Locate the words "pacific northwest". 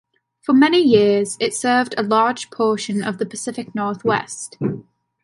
3.27-4.57